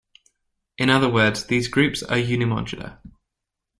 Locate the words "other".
0.89-1.07